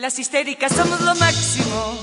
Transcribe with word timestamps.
Las 0.00 0.18
histéricas 0.18 0.72
somos 0.72 0.98
lo 1.02 1.14
máximo. 1.16 1.94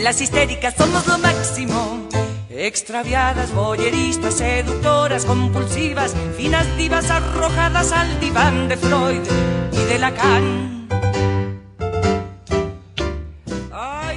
Las 0.00 0.20
histéricas 0.20 0.74
somos 0.76 1.04
lo 1.08 1.18
máximo. 1.18 2.06
Extraviadas, 2.48 3.52
boyeristas, 3.52 4.34
seductoras, 4.34 5.24
compulsivas, 5.24 6.14
finas 6.36 6.64
divas 6.76 7.10
arrojadas 7.10 7.90
al 7.90 8.20
diván 8.20 8.68
de 8.68 8.76
Freud 8.76 9.22
y 9.72 9.84
de 9.92 9.98
Lacan. 9.98 10.88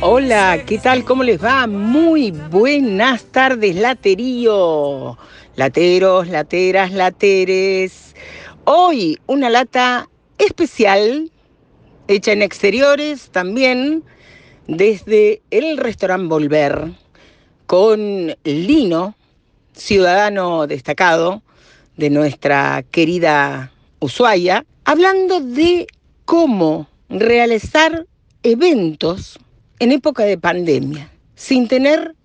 Hola, 0.02 0.64
¿qué 0.68 0.78
tal? 0.78 1.06
¿Cómo 1.06 1.24
les 1.24 1.44
va? 1.44 1.66
Muy 1.66 2.30
buenas 2.30 3.24
tardes, 3.24 3.76
laterío. 3.76 5.18
Lateros, 5.56 6.28
lateras, 6.28 6.92
lateres. 6.92 8.14
Hoy 8.66 9.20
una 9.26 9.50
lata 9.50 10.08
especial, 10.38 11.32
hecha 12.10 12.32
en 12.32 12.42
exteriores 12.42 13.30
también, 13.30 14.04
desde 14.68 15.42
el 15.52 15.78
restaurante 15.78 16.28
Volver, 16.28 16.92
con 17.68 18.36
Lino, 18.44 19.16
ciudadano 19.74 20.66
destacado 20.66 21.44
de 21.98 22.10
nuestra 22.10 22.84
querida 22.90 23.72
Ushuaia, 24.00 24.66
hablando 24.86 25.40
de 25.40 25.86
cómo 26.26 26.88
realizar 27.10 28.08
eventos 28.42 29.38
en 29.78 29.92
época 29.92 30.24
de 30.24 30.38
pandemia, 30.38 31.12
sin 31.36 31.68
tener 31.68 32.16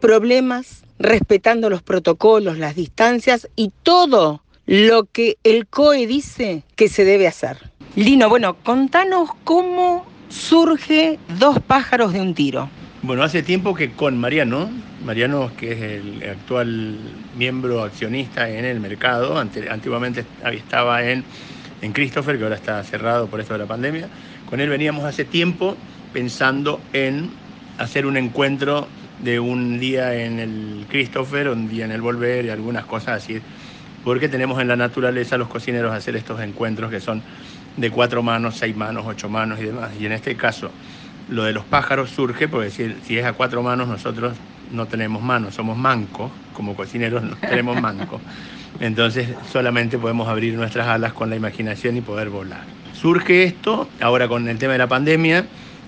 problemas, 0.00 0.84
respetando 0.98 1.68
los 1.68 1.82
protocolos, 1.82 2.56
las 2.56 2.76
distancias 2.76 3.48
y 3.56 3.72
todo 3.82 4.42
lo 4.64 5.04
que 5.04 5.36
el 5.44 5.66
COE 5.66 6.06
dice 6.06 6.62
que 6.76 6.88
se 6.88 7.04
debe 7.04 7.26
hacer. 7.26 7.73
Lino, 7.96 8.28
bueno, 8.28 8.56
contanos 8.64 9.30
cómo 9.44 10.04
surge 10.28 11.20
Dos 11.38 11.60
pájaros 11.60 12.12
de 12.12 12.20
un 12.20 12.34
tiro. 12.34 12.68
Bueno, 13.02 13.22
hace 13.22 13.44
tiempo 13.44 13.72
que 13.72 13.92
con 13.92 14.18
Mariano, 14.18 14.68
Mariano 15.04 15.52
que 15.56 15.72
es 15.72 15.80
el 15.80 16.28
actual 16.28 16.98
miembro 17.38 17.84
accionista 17.84 18.48
en 18.48 18.64
el 18.64 18.80
mercado, 18.80 19.38
antiguamente 19.38 20.24
estaba 20.52 21.04
en, 21.04 21.22
en 21.82 21.92
Christopher, 21.92 22.36
que 22.36 22.42
ahora 22.42 22.56
está 22.56 22.82
cerrado 22.82 23.28
por 23.28 23.40
esto 23.40 23.52
de 23.52 23.60
la 23.60 23.66
pandemia, 23.66 24.08
con 24.50 24.58
él 24.60 24.68
veníamos 24.70 25.04
hace 25.04 25.24
tiempo 25.24 25.76
pensando 26.12 26.80
en 26.92 27.30
hacer 27.78 28.06
un 28.06 28.16
encuentro 28.16 28.88
de 29.22 29.38
un 29.38 29.78
día 29.78 30.14
en 30.16 30.40
el 30.40 30.86
Christopher, 30.88 31.48
un 31.48 31.68
día 31.68 31.84
en 31.84 31.92
el 31.92 32.00
Volver 32.00 32.44
y 32.44 32.50
algunas 32.50 32.86
cosas 32.86 33.22
así, 33.22 33.40
porque 34.02 34.28
tenemos 34.28 34.60
en 34.60 34.66
la 34.66 34.76
naturaleza 34.76 35.36
los 35.36 35.48
cocineros 35.48 35.94
hacer 35.94 36.16
estos 36.16 36.40
encuentros 36.40 36.90
que 36.90 37.00
son 37.00 37.22
de 37.76 37.90
cuatro 37.90 38.22
manos, 38.22 38.56
seis 38.56 38.76
manos, 38.76 39.04
ocho 39.06 39.28
manos 39.28 39.60
y 39.60 39.64
demás. 39.64 39.90
Y 39.98 40.06
en 40.06 40.12
este 40.12 40.36
caso, 40.36 40.70
lo 41.28 41.44
de 41.44 41.52
los 41.52 41.64
pájaros 41.64 42.10
surge 42.10 42.48
porque 42.48 42.70
si, 42.70 42.94
si 43.04 43.18
es 43.18 43.24
a 43.24 43.32
cuatro 43.32 43.62
manos, 43.62 43.88
nosotros 43.88 44.34
no 44.72 44.86
tenemos 44.86 45.22
manos, 45.22 45.54
somos 45.54 45.76
mancos, 45.76 46.30
como 46.52 46.74
cocineros 46.74 47.22
no 47.22 47.36
tenemos 47.40 47.80
mancos. 47.80 48.20
Entonces 48.80 49.28
solamente 49.52 49.98
podemos 49.98 50.28
abrir 50.28 50.54
nuestras 50.54 50.88
alas 50.88 51.12
con 51.12 51.30
la 51.30 51.36
imaginación 51.36 51.96
y 51.96 52.00
poder 52.00 52.30
volar. 52.30 52.64
Surge 52.92 53.44
esto 53.44 53.88
ahora 54.00 54.28
con 54.28 54.48
el 54.48 54.58
tema 54.58 54.72
de 54.72 54.78
la 54.78 54.88
pandemia 54.88 55.46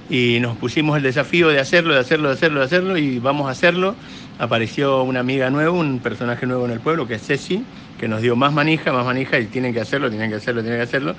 y 0.08 0.38
nos 0.40 0.56
pusimos 0.56 0.96
el 0.96 1.02
desafío 1.02 1.48
de 1.48 1.58
hacerlo, 1.58 1.94
de 1.94 2.00
hacerlo, 2.00 2.28
de 2.28 2.34
hacerlo, 2.34 2.60
de 2.60 2.66
hacerlo 2.66 2.98
y 2.98 3.18
vamos 3.18 3.48
a 3.48 3.50
hacerlo. 3.50 3.94
Apareció 4.38 5.02
una 5.02 5.20
amiga 5.20 5.48
nueva, 5.48 5.70
un 5.70 5.98
personaje 6.00 6.46
nuevo 6.46 6.66
en 6.66 6.72
el 6.72 6.80
pueblo 6.80 7.06
que 7.08 7.14
es 7.14 7.26
Ceci, 7.26 7.64
que 7.98 8.06
nos 8.06 8.20
dio 8.20 8.36
más 8.36 8.52
manija, 8.52 8.92
más 8.92 9.06
manija 9.06 9.38
y 9.38 9.46
tienen 9.46 9.72
que 9.72 9.80
hacerlo, 9.80 10.10
tienen 10.10 10.28
que 10.28 10.36
hacerlo, 10.36 10.60
tienen 10.60 10.78
que 10.78 10.84
hacerlo. 10.84 11.14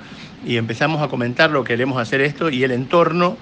Y 0.46 0.56
empezamos 0.56 1.02
a 1.02 1.08
comentar 1.08 1.50
lo 1.50 1.64
queremos 1.64 2.00
hacer 2.00 2.20
esto 2.20 2.48
y 2.48 2.62
el 2.62 2.70
entorno 2.70 3.36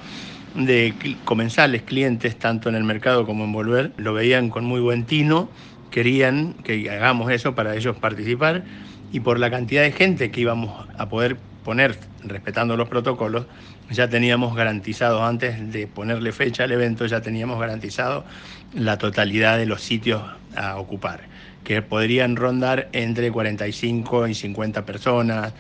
de 0.55 0.95
comensales, 1.25 1.83
clientes, 1.83 2.39
tanto 2.39 2.71
en 2.71 2.75
el 2.75 2.85
mercado 2.85 3.27
como 3.27 3.45
en 3.45 3.53
Volver, 3.53 3.93
lo 3.99 4.15
veían 4.15 4.49
con 4.49 4.65
muy 4.65 4.81
buen 4.81 5.05
tino, 5.05 5.51
querían 5.91 6.55
que 6.65 6.91
hagamos 6.91 7.31
eso 7.31 7.55
para 7.55 7.77
ellos 7.77 7.97
participar 7.97 8.65
y 9.13 9.21
por 9.21 9.39
la 9.39 9.51
cantidad 9.51 9.83
de 9.83 9.93
gente 9.93 10.31
que 10.31 10.41
íbamos 10.41 10.87
a 10.97 11.09
poder 11.11 11.37
poner 11.67 11.99
respetando 12.23 12.77
los 12.77 12.89
protocolos, 12.89 13.47
ya 13.91 14.09
teníamos 14.09 14.55
garantizado, 14.55 15.25
antes 15.25 15.73
de 15.73 15.89
ponerle 15.89 16.31
fecha 16.31 16.63
al 16.63 16.71
evento, 16.71 17.07
ya 17.07 17.23
teníamos 17.23 17.59
garantizado 17.59 18.25
la 18.73 18.99
totalidad 18.99 19.59
de 19.59 19.67
los 19.67 19.83
sitios 19.83 20.23
a 20.55 20.77
ocupar, 20.77 21.23
que 21.65 21.83
podrían 21.83 22.37
rondar 22.37 22.89
entre 22.93 23.33
45 23.33 24.29
y 24.29 24.35
50 24.35 24.87
personas, 24.87 25.55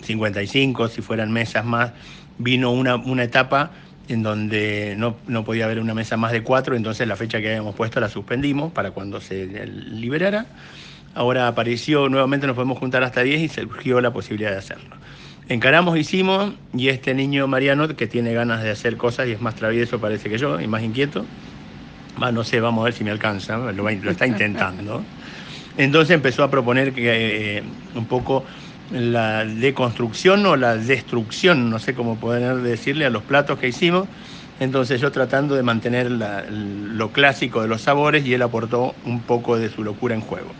55 0.00 0.88
si 0.88 1.02
fueran 1.02 1.30
mesas 1.30 1.62
más. 1.62 1.92
Vino 2.38 2.70
una, 2.70 2.96
una 2.96 3.24
etapa 3.24 3.72
en 4.08 4.22
donde 4.22 4.94
no, 4.96 5.16
no, 5.26 5.44
podía 5.44 5.66
haber 5.66 5.78
una 5.78 5.92
mesa 5.92 6.16
más 6.16 6.32
de 6.32 6.42
cuatro, 6.42 6.74
entonces 6.74 7.06
la 7.06 7.16
fecha 7.16 7.38
que 7.42 7.48
habíamos 7.48 7.74
puesto 7.74 8.00
la 8.00 8.08
suspendimos 8.08 8.72
para 8.72 8.92
cuando 8.92 9.20
se 9.20 9.46
liberara. 9.66 10.46
Ahora 11.14 11.48
apareció, 11.48 12.08
nuevamente 12.08 12.46
nos 12.46 12.54
podemos 12.54 12.78
juntar 12.78 13.02
hasta 13.02 13.22
10 13.22 13.40
y 13.40 13.48
surgió 13.48 14.00
la 14.00 14.12
posibilidad 14.12 14.50
de 14.50 14.58
hacerlo. 14.58 14.96
Encaramos, 15.48 15.96
hicimos, 15.98 16.52
y 16.74 16.88
este 16.88 17.14
niño 17.14 17.46
Mariano, 17.46 17.88
que 17.88 18.06
tiene 18.06 18.34
ganas 18.34 18.62
de 18.62 18.70
hacer 18.70 18.96
cosas 18.96 19.28
y 19.28 19.32
es 19.32 19.40
más 19.40 19.54
travieso 19.54 19.98
parece 19.98 20.28
que 20.28 20.38
yo, 20.38 20.60
y 20.60 20.66
más 20.66 20.82
inquieto, 20.82 21.24
no 22.32 22.44
sé, 22.44 22.60
vamos 22.60 22.82
a 22.82 22.84
ver 22.86 22.92
si 22.92 23.04
me 23.04 23.10
alcanza, 23.10 23.56
lo, 23.56 23.88
está 23.88 24.26
intentando. 24.26 25.02
Entonces 25.76 26.14
empezó 26.14 26.42
a 26.42 26.50
proponer 26.50 26.92
eh, 26.96 27.62
un 27.94 28.06
poco 28.06 28.44
la 28.90 29.44
deconstrucción 29.44 30.44
o 30.46 30.56
la 30.56 30.76
destrucción, 30.76 31.70
no 31.70 31.78
sé 31.78 31.94
cómo 31.94 32.16
poder 32.16 32.56
decirle, 32.56 33.06
a 33.06 33.10
los 33.10 33.22
platos 33.22 33.58
que 33.58 33.68
hicimos. 33.68 34.08
Entonces 34.60 35.00
yo 35.00 35.12
tratando 35.12 35.54
de 35.54 35.62
mantener 35.62 36.10
lo 36.10 37.12
clásico 37.12 37.62
de 37.62 37.68
los 37.68 37.82
sabores 37.82 38.26
y 38.26 38.34
él 38.34 38.42
aportó 38.42 38.94
un 39.04 39.20
poco 39.20 39.56
de 39.56 39.70
su 39.70 39.84
locura 39.84 40.16
en 40.16 40.20
juego. 40.20 40.50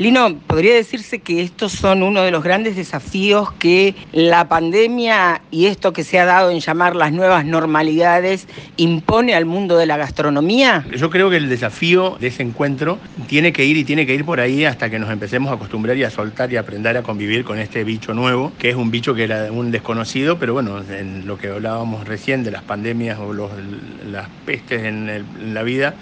Lino, 0.00 0.34
podría 0.46 0.74
decirse 0.74 1.18
que 1.18 1.42
estos 1.42 1.72
son 1.72 2.02
uno 2.02 2.22
de 2.22 2.30
los 2.30 2.42
grandes 2.42 2.74
desafíos 2.74 3.52
que 3.52 3.94
la 4.12 4.48
pandemia 4.48 5.42
y 5.50 5.66
esto 5.66 5.92
que 5.92 6.04
se 6.04 6.18
ha 6.18 6.24
dado 6.24 6.50
en 6.50 6.60
llamar 6.60 6.96
las 6.96 7.12
nuevas 7.12 7.44
normalidades 7.44 8.48
impone 8.78 9.34
al 9.34 9.44
mundo 9.44 9.76
de 9.76 9.84
la 9.84 9.98
gastronomía. 9.98 10.86
Yo 10.96 11.10
creo 11.10 11.28
que 11.28 11.36
el 11.36 11.50
desafío 11.50 12.16
de 12.18 12.28
ese 12.28 12.42
encuentro 12.42 12.98
tiene 13.26 13.52
que 13.52 13.66
ir 13.66 13.76
y 13.76 13.84
tiene 13.84 14.06
que 14.06 14.14
ir 14.14 14.24
por 14.24 14.40
ahí 14.40 14.64
hasta 14.64 14.88
que 14.88 14.98
nos 14.98 15.10
empecemos 15.10 15.50
a 15.50 15.56
acostumbrar 15.56 15.98
y 15.98 16.04
a 16.04 16.08
soltar 16.08 16.50
y 16.50 16.56
aprender 16.56 16.96
a 16.96 17.02
convivir 17.02 17.44
con 17.44 17.58
este 17.58 17.84
bicho 17.84 18.14
nuevo, 18.14 18.52
que 18.58 18.70
es 18.70 18.76
un 18.76 18.90
bicho 18.90 19.14
que 19.14 19.24
era 19.24 19.52
un 19.52 19.70
desconocido, 19.70 20.38
pero 20.38 20.54
bueno, 20.54 20.80
en 20.80 21.26
lo 21.26 21.36
que 21.36 21.48
hablábamos 21.48 22.08
recién 22.08 22.42
de 22.42 22.52
las 22.52 22.62
pandemias 22.62 23.18
o 23.18 23.34
las 23.34 24.28
pestes 24.46 24.82
en 24.82 25.52
la 25.52 25.62
vida, 25.62 25.94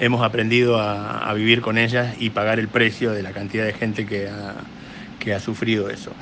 hemos 0.00 0.22
aprendido 0.22 0.78
a, 0.80 1.32
vivir 1.34 1.60
con 1.60 1.78
ellas 1.78 2.14
y 2.18 2.30
pagar 2.30 2.58
el 2.58 2.68
precio 2.68 3.12
de 3.12 3.22
la 3.22 3.32
cantidad 3.32 3.64
de 3.64 3.72
gente 3.72 4.06
que 4.06 4.28
ha, 4.28 4.54
que 5.18 5.34
ha 5.34 5.40
sufrido 5.40 5.90
eso. 5.90 6.12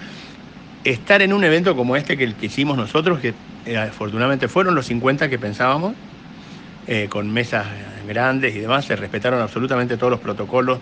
Estar 0.85 1.23
en 1.23 1.33
un 1.33 1.45
evento 1.45 1.77
como 1.77 1.97
este 1.97 2.17
que, 2.17 2.35
que 2.35 2.47
hicimos 2.47 2.77
nosotros, 2.77 3.21
que 3.21 3.35
eh, 3.67 3.79
afortunadamente 3.79 4.49
fueron 4.49 4.75
los 4.75 4.87
50 4.87 5.29
que 5.29 5.39
pensábamos, 5.39 5.95
eh, 6.87 7.07
con 7.09 7.33
mesas 7.33 7.67
grandes 8.07 8.55
y 8.55 8.61
demás, 8.61 8.85
se 8.85 8.95
respetaron 8.97 9.41
absolutamente 9.41 9.97
todos 9.97 10.11
los 10.11 10.21
protocolos, 10.21 10.79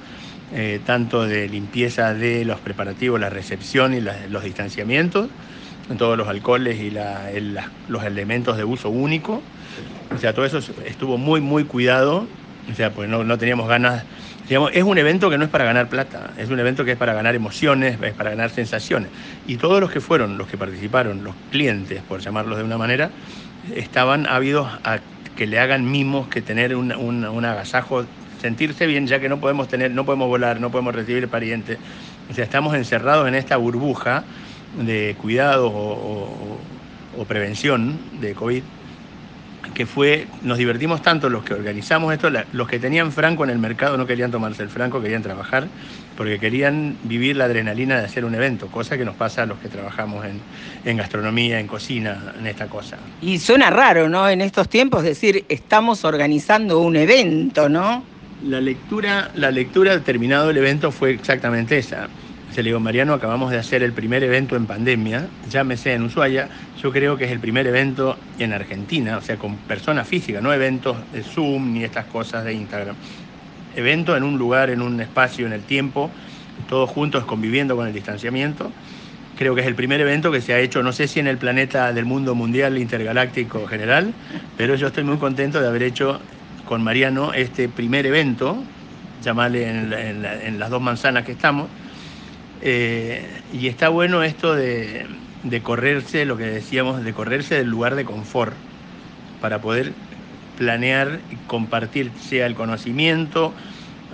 eh, 0.53 0.81
tanto 0.85 1.25
de 1.25 1.49
limpieza 1.49 2.13
de 2.13 2.45
los 2.45 2.59
preparativos, 2.59 3.21
la 3.21 3.31
recepción 3.31 3.95
y 3.95 4.01
los 4.01 4.43
distanciamientos, 4.43 5.29
todos 5.97 6.19
los 6.19 6.27
alcoholes 6.29 6.81
y 6.81 6.91
los 6.91 8.05
elementos 8.05 8.57
de 8.57 8.65
uso 8.65 8.91
único. 8.91 9.43
O 10.15 10.19
sea, 10.19 10.35
todo 10.35 10.45
eso 10.45 10.59
estuvo 10.85 11.19
muy, 11.19 11.41
muy 11.41 11.65
cuidado 11.65 12.27
o 12.71 12.75
sea, 12.75 12.91
pues 12.91 13.09
no, 13.09 13.39
teníamos 13.39 13.69
ganas. 13.69 14.05
Digamos, 14.49 14.71
es 14.75 14.83
un 14.83 14.99
evento 14.99 15.31
que 15.31 15.39
no 15.39 15.45
es 15.45 15.51
para 15.51 15.65
ganar 15.65 15.89
plata, 15.89 16.31
es 16.37 16.51
un 16.51 16.59
evento 16.59 16.85
que 16.85 16.93
es 16.93 16.97
para 16.97 17.15
ganar 17.15 17.35
emociones, 17.35 17.99
es 18.03 18.13
para 18.13 18.31
ganar 18.31 18.51
sensaciones. 18.51 19.09
Y 19.47 19.57
todos 19.57 19.81
los 19.81 19.91
que 19.91 20.01
fueron, 20.01 20.37
los 20.37 20.49
que 20.49 20.59
participaron, 20.59 21.25
los 21.25 21.35
clientes, 21.51 22.03
por 22.03 22.21
llamarlos 22.21 22.59
de 22.59 22.65
una 22.65 22.77
manera, 22.77 23.11
estaban 23.75 24.27
ávidos 24.27 24.69
a 24.85 24.99
que 25.37 25.47
le 25.47 25.59
hagan 25.59 25.91
mimos, 25.91 26.29
que 26.29 26.43
tener 26.43 26.75
un, 26.77 26.93
un, 26.93 27.45
agasajo, 27.45 28.05
sentirse 28.41 28.87
bien, 28.87 29.07
ya 29.07 29.21
que 29.21 29.29
no 29.29 29.39
podemos 29.39 29.69
tener, 29.69 29.93
no 29.93 30.05
podemos 30.05 30.29
volar, 30.29 30.61
no 30.61 30.71
podemos 30.71 30.95
recibir 30.95 31.29
parientes. 31.29 31.79
O 32.31 32.35
sea, 32.35 32.45
estamos 32.45 32.75
encerrados 32.75 33.27
en 33.29 33.35
esta 33.35 33.57
burbuja 33.57 34.25
de 34.79 35.17
cuidado 35.21 35.69
o, 35.69 36.59
o 37.17 37.25
prevención 37.25 37.99
de 38.21 38.35
COVID 38.35 38.63
que 39.75 39.87
fue, 39.87 40.27
nos 40.43 40.59
divertimos 40.59 41.03
tanto 41.03 41.31
los 41.31 41.45
que 41.45 41.55
organizamos 41.55 42.13
esto, 42.13 42.31
los 42.53 42.69
que 42.69 42.79
tenían 42.79 43.13
franco 43.13 43.45
en 43.45 43.51
el 43.51 43.59
mercado 43.59 43.97
no 43.97 44.07
querían 44.07 44.31
tomarse 44.31 44.63
el 44.63 44.69
franco, 44.69 45.01
querían 45.01 45.23
trabajar, 45.23 45.67
porque 46.17 46.39
querían 46.39 46.97
vivir 47.05 47.37
la 47.37 47.45
adrenalina 47.45 47.99
de 47.99 48.05
hacer 48.05 48.25
un 48.25 48.35
evento, 48.35 48.67
cosa 48.67 48.99
que 48.99 49.05
nos 49.05 49.15
pasa 49.15 49.43
a 49.43 49.47
los 49.47 49.59
que 49.59 49.69
trabajamos 49.69 50.25
en, 50.27 50.41
en 50.85 50.97
gastronomía, 50.97 51.59
en 51.59 51.67
cocina, 51.67 52.35
en 52.39 52.47
esta 52.47 52.67
cosa. 52.67 52.99
Y 53.23 53.39
suena 53.39 53.71
raro, 53.71 54.09
¿no? 54.09 54.29
En 54.29 54.41
estos 54.41 54.69
tiempos 54.69 55.03
decir, 55.03 55.45
estamos 55.49 56.05
organizando 56.05 56.81
un 56.81 56.97
evento, 56.97 57.69
¿no? 57.69 58.05
La 58.45 58.61
lectura, 58.61 59.31
la 59.35 59.51
lectura 59.51 60.01
terminado 60.01 60.51
el 60.51 60.57
evento 60.57 60.91
fue 60.91 61.13
exactamente 61.13 61.79
esa. 61.79 62.09
Se 62.53 62.63
le 62.63 62.69
digo, 62.69 62.81
Mariano, 62.81 63.15
acabamos 63.15 63.51
de 63.51 63.57
hacer 63.57 63.83
el 63.83 63.95
primer 63.95 64.23
evento 64.23 64.57
en 64.57 64.67
pandemia, 64.67 65.27
llámese 65.49 65.95
en 65.95 66.03
Ushuaia, 66.03 66.51
yo 66.83 66.93
creo 66.93 67.17
que 67.17 67.25
es 67.25 67.31
el 67.31 67.41
primer 67.41 67.67
evento 67.67 68.19
en 68.39 68.53
Argentina, 68.53 69.17
o 69.17 69.23
sea, 69.23 69.37
con 69.39 69.57
personas 69.57 70.07
físicas, 70.07 70.43
no 70.43 70.53
eventos 70.53 70.99
de 71.15 71.23
Zoom 71.23 71.73
ni 71.73 71.83
estas 71.83 72.05
cosas 72.05 72.45
de 72.45 72.53
Instagram. 72.53 72.95
Evento 73.75 74.15
en 74.19 74.23
un 74.23 74.37
lugar, 74.37 74.69
en 74.69 74.83
un 74.83 75.01
espacio, 75.01 75.47
en 75.47 75.55
el 75.55 75.63
tiempo, 75.63 76.11
todos 76.69 76.91
juntos 76.91 77.25
conviviendo 77.25 77.75
con 77.75 77.87
el 77.87 77.95
distanciamiento. 77.95 78.71
Creo 79.39 79.55
que 79.55 79.63
es 79.63 79.67
el 79.67 79.75
primer 79.75 80.03
evento 80.03 80.31
que 80.31 80.43
se 80.43 80.53
ha 80.53 80.59
hecho, 80.59 80.83
no 80.83 80.93
sé 80.93 81.09
si 81.09 81.21
en 81.21 81.29
el 81.29 81.39
planeta 81.39 81.91
del 81.95 82.05
mundo 82.05 82.35
mundial 82.35 82.77
intergaláctico 82.77 83.67
general, 83.67 84.13
pero 84.59 84.75
yo 84.75 84.89
estoy 84.89 85.05
muy 85.05 85.17
contento 85.17 85.59
de 85.59 85.69
haber 85.69 85.85
hecho 85.85 86.21
con 86.67 86.85
Mariano 86.85 87.33
este 87.33 87.71
primer 87.71 88.05
evento, 88.05 88.63
llamarle 89.23 89.71
en 89.71 90.59
las 90.59 90.69
dos 90.69 90.83
manzanas 90.83 91.25
que 91.25 91.33
estamos, 91.33 91.71
eh, 92.63 93.27
y 93.53 93.67
está 93.67 93.89
bueno 93.89 94.23
esto 94.23 94.55
de, 94.55 95.07
correrse, 95.63 96.25
lo 96.25 96.37
que 96.37 96.45
decíamos, 96.45 97.05
de 97.05 97.13
correrse 97.13 97.57
del 97.57 97.69
lugar 97.69 97.97
de 97.97 98.05
confort 98.05 98.55
para 99.41 99.61
poder 99.61 99.93
planear 100.57 101.19
y 101.31 101.37
compartir, 101.49 102.13
sea 102.21 102.47
el 102.47 102.55
conocimiento 102.55 103.53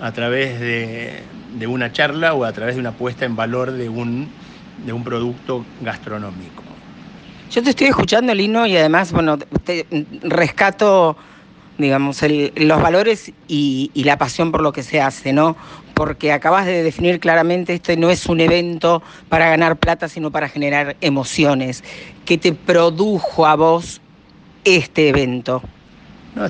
a 0.01 0.11
través 0.11 0.59
de, 0.59 1.23
una 1.67 1.91
charla 1.91 2.33
o 2.33 2.43
a 2.45 2.51
través 2.51 2.75
de 2.75 2.81
una 2.81 2.93
puesta 2.93 3.25
en 3.25 3.35
valor 3.35 3.71
de 3.71 3.89
un, 3.89 4.27
de 4.85 4.93
un 4.93 5.03
producto 5.03 5.65
gastronómico. 5.81 6.63
Yo 7.51 7.63
te 7.63 7.71
estoy 7.71 7.87
escuchando, 7.87 8.33
Lino, 8.33 8.65
y 8.65 8.77
además, 8.77 9.11
bueno, 9.11 9.37
te 9.37 9.85
rescato, 10.21 11.17
digamos, 11.77 12.19
los 12.55 12.81
valores 12.81 13.31
y, 13.47 13.91
la 13.95 14.17
pasión 14.17 14.51
por 14.51 14.61
lo 14.61 14.71
que 14.71 14.83
se 14.83 15.01
hace, 15.01 15.33
¿no? 15.33 15.55
Porque 15.99 16.31
acabas 16.31 16.65
de 16.65 16.81
definir 16.81 17.19
claramente, 17.19 17.73
este 17.73 17.97
no 17.97 18.09
es 18.09 18.25
un 18.27 18.39
evento 18.39 19.03
para 19.27 19.49
ganar 19.49 19.75
plata, 19.75 20.07
sino 20.07 20.31
para 20.31 20.47
generar 20.47 20.95
emociones. 21.01 21.83
¿Qué 22.23 22.37
te 22.37 22.53
produjo 22.53 23.45
a 23.45 23.57
vos 23.57 23.99
este 24.63 25.09
evento? 25.09 25.61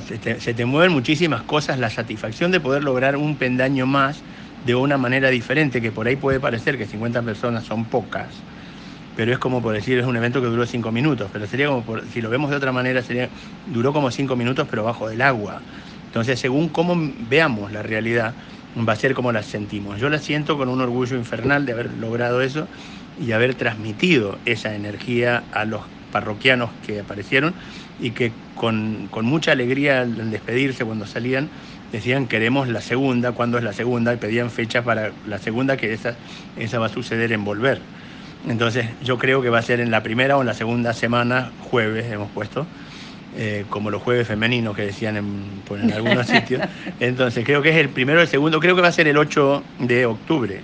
se, 0.08 0.54
te, 0.54 0.66
mueven 0.66 0.92
muchísimas 0.92 1.42
cosas, 1.42 1.80
la 1.80 1.90
satisfacción 1.90 2.52
de 2.52 2.60
poder 2.60 2.84
lograr 2.84 3.18
un 3.18 3.38
pendaño 3.38 3.88
más 3.88 4.22
de 4.68 4.76
una 4.76 5.00
manera 5.00 5.30
diferente, 5.30 5.82
que 5.82 5.92
por 5.92 6.06
ahí 6.06 6.16
puede 6.16 6.40
parecer 6.40 6.78
que 6.78 6.86
50 6.86 7.24
personas 7.24 7.64
son 7.64 7.86
pocas, 7.86 8.28
pero 9.16 9.34
es 9.34 9.40
como 9.40 9.64
por 9.64 9.74
decir, 9.74 9.98
es 9.98 10.06
un 10.06 10.16
evento 10.16 10.42
que 10.42 10.48
duró 10.48 10.68
cinco 10.68 10.92
minutos, 10.92 11.28
pero 11.34 11.48
sería 11.48 11.70
como, 11.70 11.84
si 12.14 12.22
lo 12.22 12.30
vemos 12.30 12.52
de 12.52 12.56
otra 12.56 12.72
manera, 12.72 13.02
sería, 13.02 13.30
duró 13.66 13.94
como 13.94 14.12
cinco 14.12 14.36
minutos, 14.36 14.68
pero 14.70 14.84
bajo 14.84 15.10
del 15.10 15.24
agua. 15.24 15.60
Entonces, 16.06 16.40
según 16.40 16.70
cómo 16.70 16.96
veamos 17.30 17.72
la 17.72 17.82
realidad, 17.82 18.34
va 18.78 18.94
a 18.94 18.96
ser 18.96 19.14
como 19.14 19.32
la 19.32 19.44
sentimos. 19.44 20.00
Yo 20.00 20.10
la 20.10 20.20
siento 20.20 20.58
con 20.58 20.70
un 20.70 20.82
orgullo 20.82 21.18
infernal 21.18 21.66
de 21.66 21.74
haber 21.74 21.92
logrado 21.94 22.42
eso 22.42 22.68
y 23.20 23.32
haber 23.32 23.56
transmitido 23.56 24.38
esa 24.46 24.76
energía 24.76 25.44
a 25.52 25.66
los 25.66 25.82
parroquianos 26.12 26.70
que 26.86 27.00
aparecieron 27.00 27.54
y 28.00 28.12
que 28.12 28.32
con, 28.56 29.10
mucha 29.24 29.52
alegría 29.52 30.02
al 30.02 30.32
despedirse 30.32 30.86
cuando 30.86 31.06
salían 31.06 31.50
decían 31.92 32.28
queremos 32.28 32.68
la 32.68 32.82
segunda, 32.82 33.32
¿cuándo 33.32 33.58
es 33.58 33.64
la 33.64 33.74
segunda? 33.74 34.14
Y 34.14 34.18
pedían 34.18 34.52
fechas 34.52 34.84
para 34.86 35.12
la 35.28 35.40
segunda, 35.40 35.76
que 35.76 35.94
esa, 35.94 36.16
esa 36.56 36.80
va 36.80 36.86
a 36.86 36.90
suceder 36.90 37.32
en 37.32 37.44
volver. 37.44 37.80
Entonces 38.48 38.86
yo 39.04 39.18
creo 39.18 39.42
que 39.42 39.50
va 39.50 39.60
a 39.60 39.64
ser 39.64 39.80
en 39.80 39.92
la 39.92 40.04
primera 40.04 40.38
o 40.38 40.42
en 40.42 40.48
la 40.48 40.54
segunda 40.54 40.94
semana, 40.94 41.52
jueves 41.70 42.10
hemos 42.12 42.30
puesto, 42.32 42.66
eh, 43.38 43.66
como 43.70 43.92
los 43.92 44.02
jueves 44.02 44.28
femeninos 44.28 44.76
que 44.76 44.84
decían 44.84 45.18
en, 45.18 45.44
pues, 45.66 45.84
en 45.84 45.94
algunos 45.94 46.28
sitios. 46.28 46.62
Entonces 47.00 47.46
creo 47.46 47.62
que 47.62 47.70
es 47.70 47.78
el 47.78 47.90
primero, 47.90 48.22
el 48.22 48.28
segundo, 48.28 48.60
creo 48.60 48.76
que 48.76 48.82
va 48.82 48.88
a 48.88 48.92
ser 48.92 49.08
el 49.08 49.18
8 49.18 49.64
de 49.80 50.06
octubre. 50.06 50.62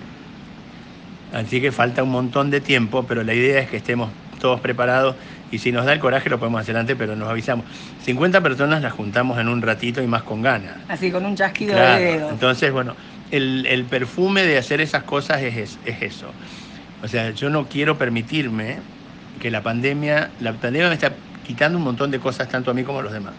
Así 1.32 1.60
que 1.60 1.72
falta 1.72 2.02
un 2.02 2.10
montón 2.10 2.50
de 2.50 2.60
tiempo, 2.60 3.04
pero 3.04 3.22
la 3.22 3.34
idea 3.34 3.60
es 3.60 3.68
que 3.68 3.76
estemos 3.76 4.10
todos 4.40 4.60
preparados 4.60 5.16
y 5.50 5.58
si 5.58 5.70
nos 5.70 5.86
da 5.86 5.92
el 5.92 6.00
coraje 6.00 6.28
lo 6.28 6.38
podemos 6.38 6.60
hacer 6.60 6.76
antes, 6.76 6.96
pero 6.98 7.14
nos 7.14 7.28
avisamos. 7.28 7.66
50 8.04 8.40
personas 8.40 8.82
las 8.82 8.92
juntamos 8.92 9.38
en 9.38 9.48
un 9.48 9.62
ratito 9.62 10.02
y 10.02 10.06
más 10.06 10.22
con 10.22 10.42
ganas. 10.42 10.76
Así, 10.88 11.10
con 11.10 11.24
un 11.24 11.36
chasquido 11.36 11.74
de 11.74 12.04
dedo. 12.04 12.30
Entonces, 12.30 12.72
bueno, 12.72 12.96
el, 13.30 13.84
perfume 13.88 14.44
de 14.44 14.58
hacer 14.58 14.80
esas 14.80 15.04
cosas 15.04 15.42
es, 15.42 15.78
es 15.84 16.02
eso. 16.02 16.30
O 17.02 17.08
sea, 17.08 17.30
yo 17.30 17.50
no 17.50 17.66
quiero 17.66 17.96
permitirme 17.96 18.78
que 19.40 19.50
la 19.50 19.62
pandemia, 19.62 20.30
la 20.40 20.52
pandemia 20.52 20.88
me 20.88 20.94
está 20.94 21.12
quitando 21.46 21.78
un 21.78 21.84
montón 21.84 22.10
de 22.10 22.18
cosas 22.18 22.48
tanto 22.48 22.70
a 22.70 22.74
mí 22.74 22.82
como 22.82 22.98
a 23.00 23.02
los 23.02 23.12
demás. 23.12 23.34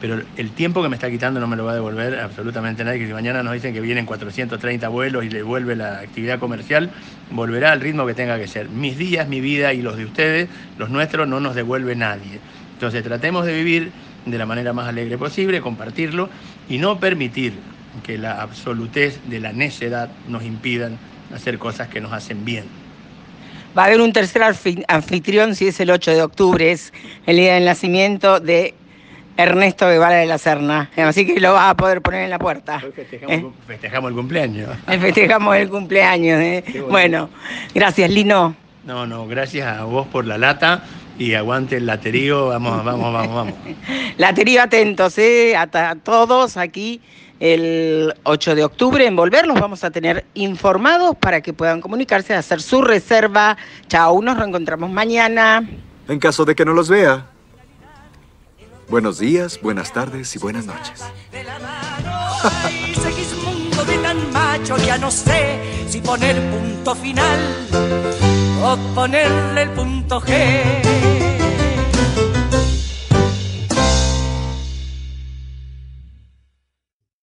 Pero 0.00 0.20
el 0.36 0.50
tiempo 0.50 0.82
que 0.82 0.90
me 0.90 0.96
está 0.96 1.10
quitando 1.10 1.40
no 1.40 1.46
me 1.46 1.56
lo 1.56 1.64
va 1.64 1.72
a 1.72 1.74
devolver 1.74 2.20
absolutamente 2.20 2.84
nadie. 2.84 2.98
Que 2.98 3.06
si 3.06 3.12
mañana 3.12 3.42
nos 3.42 3.54
dicen 3.54 3.72
que 3.72 3.80
vienen 3.80 4.04
430 4.04 4.88
vuelos 4.88 5.24
y 5.24 5.30
le 5.30 5.42
vuelve 5.42 5.74
la 5.74 6.00
actividad 6.00 6.38
comercial, 6.38 6.90
volverá 7.30 7.72
al 7.72 7.80
ritmo 7.80 8.06
que 8.06 8.12
tenga 8.12 8.38
que 8.38 8.46
ser. 8.46 8.68
Mis 8.68 8.98
días, 8.98 9.26
mi 9.26 9.40
vida 9.40 9.72
y 9.72 9.80
los 9.80 9.96
de 9.96 10.04
ustedes, 10.04 10.48
los 10.76 10.90
nuestros, 10.90 11.26
no 11.26 11.40
nos 11.40 11.54
devuelve 11.54 11.96
nadie. 11.96 12.40
Entonces 12.74 13.02
tratemos 13.02 13.46
de 13.46 13.54
vivir 13.54 13.90
de 14.26 14.36
la 14.36 14.44
manera 14.44 14.74
más 14.74 14.86
alegre 14.86 15.16
posible, 15.16 15.62
compartirlo 15.62 16.28
y 16.68 16.76
no 16.76 17.00
permitir 17.00 17.54
que 18.02 18.18
la 18.18 18.42
absolutez 18.42 19.20
de 19.30 19.40
la 19.40 19.52
necedad 19.54 20.10
nos 20.28 20.44
impidan 20.44 20.98
hacer 21.34 21.58
cosas 21.58 21.88
que 21.88 22.02
nos 22.02 22.12
hacen 22.12 22.44
bien. 22.44 22.85
Va 23.76 23.82
a 23.82 23.86
haber 23.86 24.00
un 24.00 24.12
tercer 24.12 24.42
anfitrión 24.88 25.54
si 25.54 25.68
es 25.68 25.78
el 25.80 25.90
8 25.90 26.12
de 26.12 26.22
octubre, 26.22 26.72
es 26.72 26.92
el 27.26 27.36
día 27.36 27.54
del 27.54 27.66
nacimiento 27.66 28.40
de 28.40 28.74
Ernesto 29.36 29.86
Guevara 29.86 30.16
de 30.16 30.24
la 30.24 30.38
Serna. 30.38 30.90
Así 30.96 31.26
que 31.26 31.38
lo 31.40 31.52
vas 31.52 31.70
a 31.70 31.76
poder 31.76 32.00
poner 32.00 32.22
en 32.22 32.30
la 32.30 32.38
puerta. 32.38 32.80
festejamos, 32.80 33.36
¿Eh? 33.36 33.46
festejamos, 33.66 34.10
el 34.10 34.16
cumpleaños. 34.16 34.70
Festejamos 34.86 35.56
el 35.56 35.68
cumpleaños. 35.68 36.40
¿eh? 36.40 36.64
Bueno, 36.88 37.28
gracias 37.74 38.10
Lino. 38.10 38.56
No, 38.84 39.06
no, 39.06 39.26
gracias 39.26 39.66
a 39.66 39.84
vos 39.84 40.06
por 40.06 40.24
la 40.24 40.38
lata 40.38 40.82
y 41.18 41.34
aguante 41.34 41.76
el 41.76 41.86
laterío. 41.86 42.48
Vamos, 42.48 42.84
vamos, 42.84 43.12
vamos, 43.12 43.34
vamos. 43.34 43.54
laterío 44.18 44.62
atentos, 44.62 45.18
¿eh? 45.18 45.56
A, 45.56 45.62
a 45.72 45.94
todos 45.96 46.56
aquí 46.56 47.00
el 47.40 48.14
8 48.22 48.54
de 48.54 48.64
octubre 48.64 49.06
en 49.06 49.16
Volver. 49.16 49.46
Los 49.46 49.60
vamos 49.60 49.84
a 49.84 49.90
tener 49.90 50.24
informados 50.34 51.16
para 51.16 51.40
que 51.40 51.52
puedan 51.52 51.80
comunicarse, 51.80 52.34
hacer 52.34 52.62
su 52.62 52.82
reserva. 52.82 53.56
Chao, 53.88 54.20
nos 54.22 54.38
reencontramos 54.38 54.90
mañana. 54.90 55.68
En 56.08 56.18
caso 56.18 56.44
de 56.44 56.54
que 56.54 56.64
no 56.64 56.72
los 56.72 56.88
vea. 56.88 57.26
Buenos 58.88 59.18
días, 59.18 59.60
buenas 59.60 59.92
tardes 59.92 60.36
y 60.36 60.38
buenas 60.38 60.66
noches. 60.66 61.04
macho, 64.66 64.76
ya 64.84 64.98
no 64.98 65.10
sé 65.10 65.58
si 65.88 66.00
poner 66.00 66.36
punto 66.50 66.94
final 66.94 67.38
o 68.62 68.76
ponerle 68.94 69.62
el 69.62 69.70
punto 69.70 70.20
G. 70.20 71.25